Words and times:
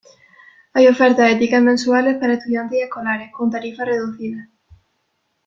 Hay 0.73 0.87
ofertas 0.87 1.27
de 1.29 1.35
tickets 1.35 1.61
mensuales 1.61 2.17
para 2.17 2.33
estudiantes 2.33 2.79
y 2.79 2.81
escolares, 2.81 3.31
con 3.31 3.51
tarifas 3.51 3.85
reducidas. 3.87 4.49